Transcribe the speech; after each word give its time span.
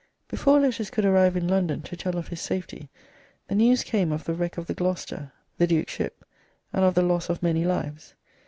Before 0.29 0.59
letters 0.59 0.89
could 0.89 1.05
arrive 1.05 1.37
in 1.37 1.47
London 1.47 1.83
to 1.83 1.95
tell 1.95 2.17
of 2.17 2.29
his 2.29 2.41
safety, 2.41 2.89
the 3.47 3.53
news 3.53 3.83
came 3.83 4.11
of 4.11 4.23
the 4.23 4.33
wreck 4.33 4.57
of 4.57 4.65
the 4.65 4.73
"Gloucester" 4.73 5.31
(the 5.59 5.67
Duke's 5.67 5.93
ship), 5.93 6.25
and 6.73 6.83
of 6.83 6.95
the 6.95 7.03
loss 7.03 7.29
of 7.29 7.43
many 7.43 7.63
lives. 7.65 8.15